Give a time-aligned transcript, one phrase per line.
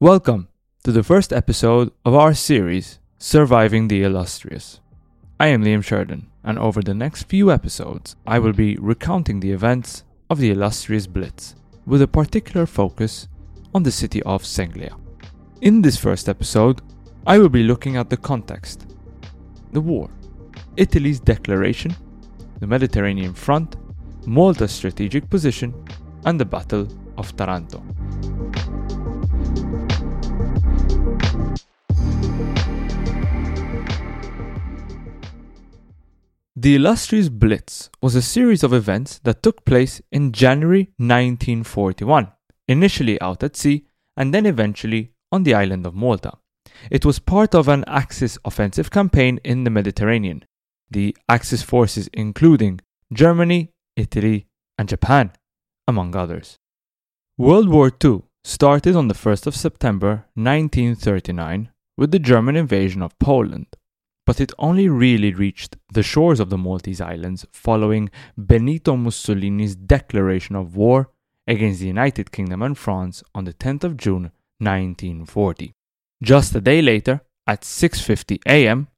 [0.00, 0.46] Welcome
[0.84, 4.78] to the first episode of our series, Surviving the Illustrious.
[5.40, 9.50] I am Liam Sheridan, and over the next few episodes, I will be recounting the
[9.50, 13.26] events of the illustrious Blitz, with a particular focus
[13.74, 14.96] on the city of Senglea.
[15.62, 16.80] In this first episode,
[17.26, 18.86] I will be looking at the context,
[19.72, 20.10] the war,
[20.76, 21.92] Italy's declaration,
[22.60, 23.74] the Mediterranean front,
[24.26, 25.74] Malta's strategic position,
[26.24, 26.86] and the Battle
[27.16, 27.82] of Taranto.
[36.60, 42.32] The illustrious Blitz was a series of events that took place in January 1941,
[42.66, 43.86] initially out at sea
[44.16, 46.32] and then eventually on the island of Malta.
[46.90, 50.44] It was part of an Axis offensive campaign in the Mediterranean,
[50.90, 52.80] the Axis forces including
[53.12, 55.30] Germany, Italy, and Japan,
[55.86, 56.58] among others.
[57.36, 63.16] World War II started on the 1st of September 1939 with the German invasion of
[63.20, 63.68] Poland
[64.28, 70.54] but it only really reached the shores of the Maltese Islands following Benito Mussolini's declaration
[70.54, 71.08] of war
[71.46, 75.72] against the United Kingdom and France on the 10th of June 1940.
[76.22, 78.88] Just a day later, at 6:50 a.m.,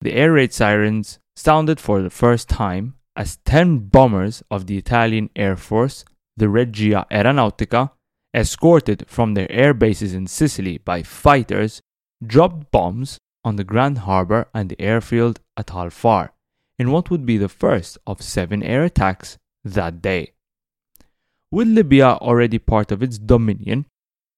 [0.00, 5.28] the air raid sirens sounded for the first time as 10 bombers of the Italian
[5.36, 6.06] Air Force,
[6.38, 7.90] the Regia Aeronautica,
[8.34, 11.82] escorted from their air bases in Sicily by fighters,
[12.26, 16.32] dropped bombs on the Grand Harbour and the airfield at Hal Far
[16.78, 20.32] in what would be the first of seven air attacks that day.
[21.50, 23.86] With Libya already part of its dominion,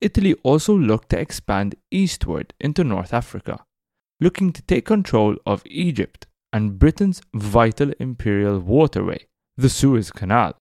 [0.01, 3.65] Italy also looked to expand eastward into North Africa,
[4.21, 10.57] looking to take control of Egypt and Britain's vital imperial waterway, the Suez Canal.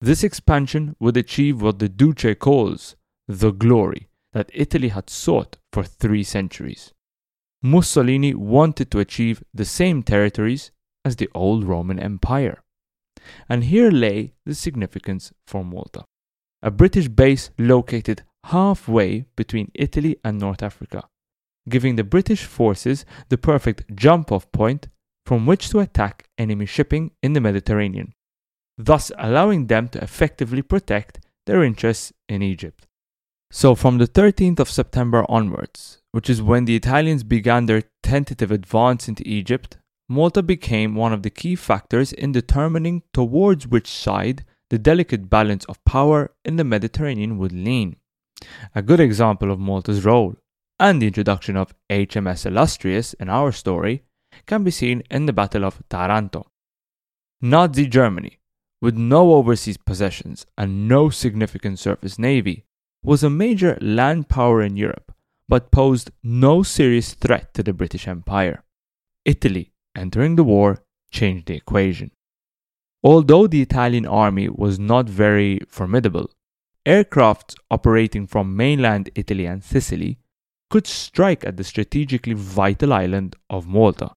[0.00, 2.96] This expansion would achieve what the Duce calls
[3.28, 6.92] the glory that Italy had sought for three centuries.
[7.62, 10.72] Mussolini wanted to achieve the same territories
[11.04, 12.62] as the old Roman Empire.
[13.48, 16.04] And here lay the significance for Malta,
[16.60, 21.04] a British base located halfway between Italy and North Africa,
[21.68, 24.88] giving the British forces the perfect jump off point
[25.24, 28.12] from which to attack enemy shipping in the Mediterranean,
[28.76, 32.88] thus allowing them to effectively protect their interests in Egypt.
[33.54, 38.50] So, from the 13th of September onwards, which is when the Italians began their tentative
[38.50, 39.76] advance into Egypt,
[40.08, 45.66] Malta became one of the key factors in determining towards which side the delicate balance
[45.66, 47.96] of power in the Mediterranean would lean.
[48.74, 50.34] A good example of Malta's role
[50.80, 54.02] and the introduction of HMS Illustrious in our story
[54.46, 56.46] can be seen in the Battle of Taranto.
[57.42, 58.38] Nazi Germany,
[58.80, 62.64] with no overseas possessions and no significant surface navy,
[63.02, 65.12] was a major land power in Europe
[65.48, 68.64] but posed no serious threat to the British Empire.
[69.24, 72.10] Italy, entering the war, changed the equation.
[73.04, 76.30] Although the Italian army was not very formidable,
[76.86, 80.18] aircrafts operating from mainland Italy and Sicily
[80.70, 84.12] could strike at the strategically vital island of Malta.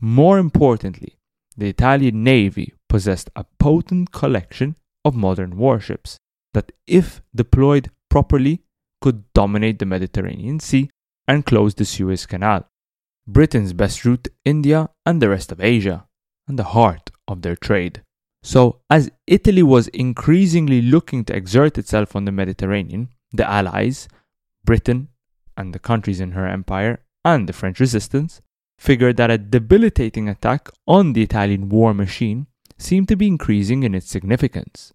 [0.00, 1.16] More importantly,
[1.56, 6.16] the Italian navy possessed a potent collection of modern warships
[6.54, 8.60] that, if deployed properly,
[9.00, 10.90] could dominate the Mediterranean Sea
[11.26, 12.68] and close the Suez Canal,
[13.26, 16.06] Britain's best route to India and the rest of Asia,
[16.46, 18.02] and the heart of their trade.
[18.42, 24.08] So, as Italy was increasingly looking to exert itself on the Mediterranean, the Allies,
[24.62, 25.08] Britain,
[25.56, 28.42] and the countries in her empire, and the French resistance,
[28.78, 32.46] figured that a debilitating attack on the Italian war machine
[32.76, 34.92] seemed to be increasing in its significance.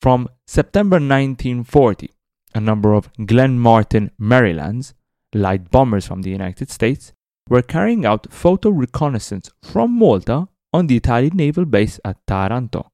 [0.00, 2.10] From September 1940
[2.58, 4.92] a number of Glenn Martin Marylands,
[5.32, 7.12] light bombers from the United States,
[7.48, 12.90] were carrying out photo reconnaissance from Malta on the Italian naval base at Taranto.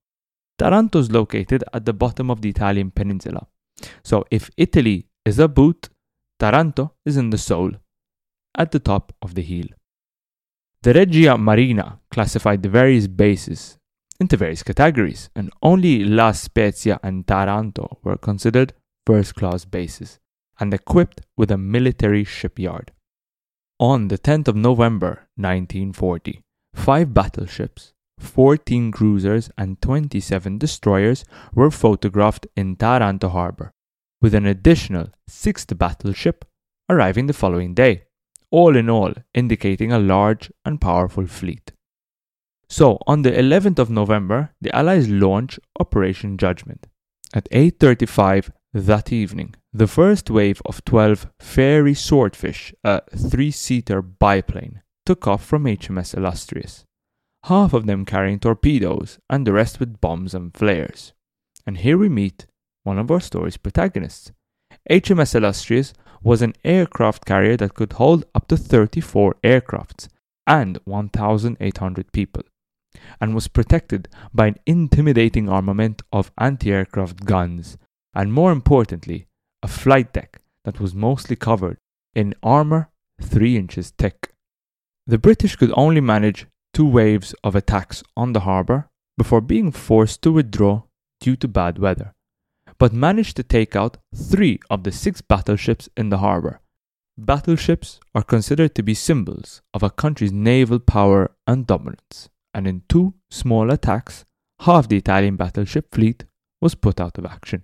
[0.59, 3.47] Taranto is located at the bottom of the Italian peninsula.
[4.05, 5.89] So if Italy is a boot,
[6.39, 7.73] Taranto is in the sole,
[8.57, 9.67] at the top of the heel.
[10.83, 13.79] The Regia Marina classified the various bases
[14.21, 18.75] into various categories, and only La Spezia and Taranto were considered
[19.07, 20.19] first class bases
[20.61, 22.93] and equipped with a military shipyard.
[23.81, 26.43] On the 10th of November 1940,
[26.75, 33.73] five battleships, 14 cruisers, and 27 destroyers were photographed in Taranto harbor,
[34.23, 36.45] with an additional sixth battleship
[36.89, 38.05] arriving the following day,
[38.51, 41.73] all in all indicating a large and powerful fleet.
[42.69, 46.87] So, on the 11th of November, the Allies launch Operation Judgment.
[47.35, 54.83] At 8:35, That evening, the first wave of 12 Fairey Swordfish, a three seater biplane,
[55.07, 56.85] took off from HMS Illustrious,
[57.45, 61.13] half of them carrying torpedoes and the rest with bombs and flares.
[61.65, 62.47] And here we meet
[62.83, 64.33] one of our story's protagonists.
[64.91, 65.95] HMS Illustrious
[66.25, 70.09] was an aircraft carrier that could hold up to 34 aircrafts
[70.49, 72.43] and 1,800 people,
[73.21, 77.79] and was protected by an intimidating armament of anti aircraft guns,
[78.15, 79.27] and more importantly,
[79.63, 81.79] a flight deck that was mostly covered
[82.15, 82.91] in armour
[83.21, 84.33] 3 inches thick.
[85.07, 90.23] The British could only manage two waves of attacks on the harbour before being forced
[90.23, 90.83] to withdraw
[91.21, 92.13] due to bad weather,
[92.79, 96.61] but managed to take out three of the six battleships in the harbour.
[97.17, 102.83] Battleships are considered to be symbols of a country's naval power and dominance, and in
[102.89, 104.25] two small attacks,
[104.61, 106.25] half the Italian battleship fleet
[106.61, 107.63] was put out of action.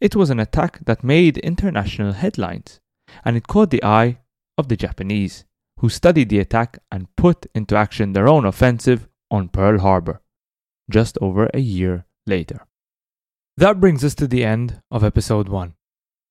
[0.00, 2.80] It was an attack that made international headlines,
[3.24, 4.18] and it caught the eye
[4.58, 5.44] of the Japanese,
[5.78, 10.20] who studied the attack and put into action their own offensive on Pearl Harbor,
[10.90, 12.66] just over a year later.
[13.56, 15.74] That brings us to the end of episode 1.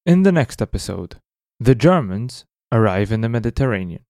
[0.06, 1.18] In the next episode,
[1.60, 4.04] the Germans arrive in the Mediterranean.